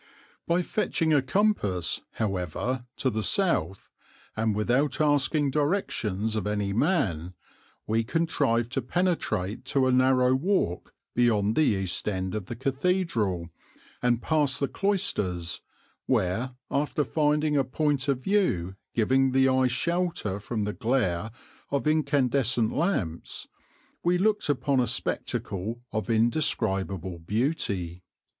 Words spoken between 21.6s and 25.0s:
of incandescent lamps, we looked upon a